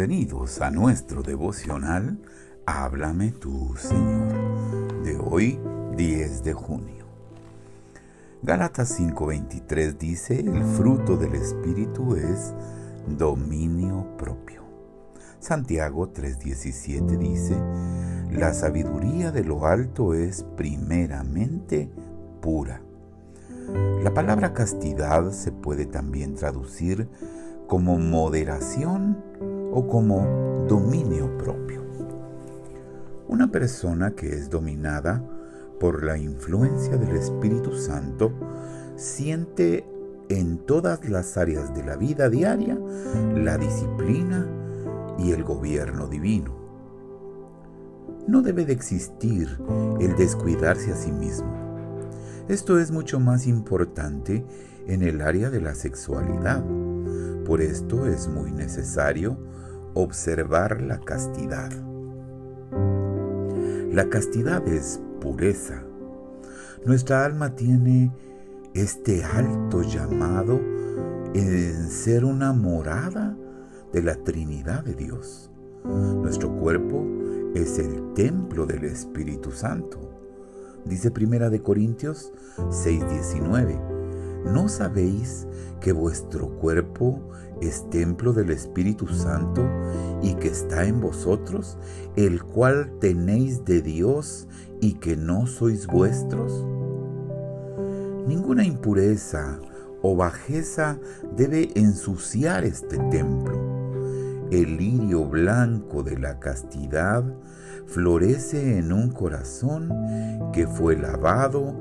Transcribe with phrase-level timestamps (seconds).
[0.00, 2.16] Bienvenidos a nuestro devocional
[2.64, 5.60] Háblame tú, Señor, de hoy
[5.94, 7.04] 10 de junio.
[8.40, 12.54] Gálatas 5:23 dice, el fruto del Espíritu es
[13.08, 14.62] dominio propio.
[15.38, 17.60] Santiago 3:17 dice,
[18.30, 21.90] la sabiduría de lo alto es primeramente
[22.40, 22.80] pura.
[24.02, 27.06] La palabra castidad se puede también traducir
[27.66, 31.82] como moderación o como dominio propio.
[33.28, 35.22] Una persona que es dominada
[35.78, 38.32] por la influencia del Espíritu Santo
[38.96, 39.84] siente
[40.28, 42.78] en todas las áreas de la vida diaria
[43.34, 44.46] la disciplina
[45.18, 46.54] y el gobierno divino.
[48.26, 49.58] No debe de existir
[50.00, 51.50] el descuidarse a sí mismo.
[52.48, 54.44] Esto es mucho más importante
[54.86, 56.64] en el área de la sexualidad
[57.50, 59.36] por esto es muy necesario
[59.94, 61.72] observar la castidad.
[63.90, 65.82] La castidad es pureza.
[66.86, 68.12] Nuestra alma tiene
[68.72, 70.60] este alto llamado
[71.34, 73.36] en ser una morada
[73.92, 75.50] de la Trinidad de Dios.
[75.84, 77.04] Nuestro cuerpo
[77.56, 79.98] es el templo del Espíritu Santo.
[80.84, 82.32] Dice Primera de Corintios
[82.68, 83.89] 6:19
[84.44, 85.46] ¿No sabéis
[85.80, 87.20] que vuestro cuerpo
[87.60, 89.68] es templo del Espíritu Santo
[90.22, 91.76] y que está en vosotros,
[92.16, 94.48] el cual tenéis de Dios
[94.80, 96.64] y que no sois vuestros?
[98.26, 99.60] Ninguna impureza
[100.02, 100.98] o bajeza
[101.36, 103.52] debe ensuciar este templo.
[104.50, 107.24] El lirio blanco de la castidad
[107.86, 109.92] florece en un corazón
[110.52, 111.74] que fue lavado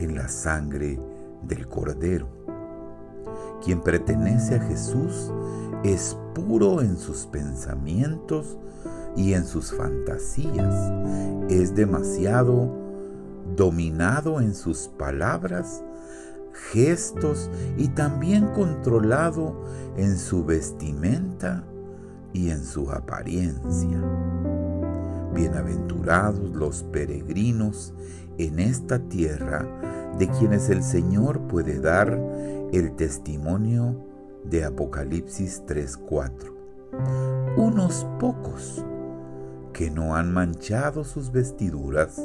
[0.00, 0.98] en la sangre
[1.42, 2.28] del Cordero.
[3.64, 5.32] Quien pertenece a Jesús
[5.82, 8.56] es puro en sus pensamientos
[9.16, 10.92] y en sus fantasías.
[11.48, 12.68] Es demasiado
[13.56, 15.82] dominado en sus palabras,
[16.72, 19.64] gestos y también controlado
[19.96, 21.64] en su vestimenta
[22.32, 24.00] y en su apariencia.
[25.34, 27.94] Bienaventurados los peregrinos
[28.38, 29.66] en esta tierra
[30.16, 32.18] de quienes el Señor puede dar
[32.72, 33.96] el testimonio
[34.44, 36.54] de Apocalipsis 3:4.
[37.56, 38.84] Unos pocos
[39.72, 42.20] que no han manchado sus vestiduras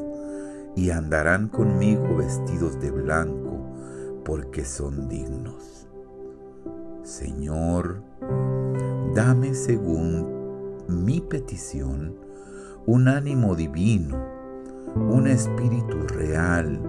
[0.75, 3.59] y andarán conmigo vestidos de blanco
[4.25, 5.87] porque son dignos.
[7.03, 8.01] Señor,
[9.13, 12.15] dame según mi petición
[12.85, 14.32] un ánimo divino
[14.95, 16.79] un espíritu real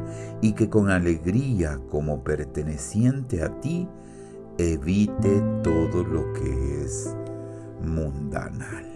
[0.41, 3.89] y que con alegría como perteneciente a ti
[4.59, 7.15] evite todo lo que es
[7.83, 8.94] mundanal.